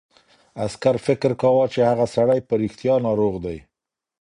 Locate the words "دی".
3.45-3.57